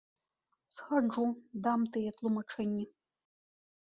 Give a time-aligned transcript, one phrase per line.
[0.75, 1.25] Схаджу,
[1.67, 2.85] дам тыя тлумачэнні.